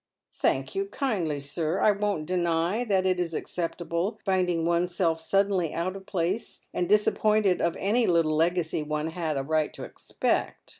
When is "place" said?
6.07-6.61